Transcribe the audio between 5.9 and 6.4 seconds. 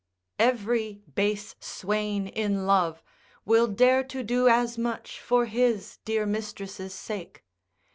dear